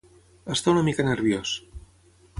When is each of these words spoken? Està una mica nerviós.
Està 0.55 0.73
una 0.73 0.83
mica 0.89 1.05
nerviós. 1.11 1.55